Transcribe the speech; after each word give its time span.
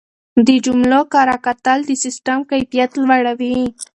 د 0.47 0.49
جملو 0.65 1.01
کره 1.13 1.35
کتل 1.45 1.79
د 1.85 1.91
سیسټم 2.03 2.39
کیفیت 2.51 2.91
لوړوي. 3.01 3.57